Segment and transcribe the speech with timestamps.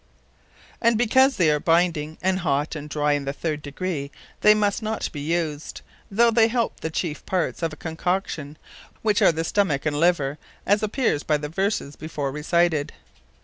[0.81, 4.81] _And because they are binding (and hot and dry in the third degree) they must
[4.81, 8.57] not be used, though they help the chiefe parts of Concoction,
[9.03, 12.93] which are the Stomacke and the Liver, as appeares by the Verses before recited.